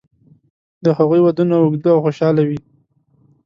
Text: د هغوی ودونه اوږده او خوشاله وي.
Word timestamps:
د 0.83 0.85
هغوی 0.97 1.19
ودونه 1.23 1.55
اوږده 1.59 1.89
او 1.95 2.03
خوشاله 2.05 2.41
وي. 2.49 2.59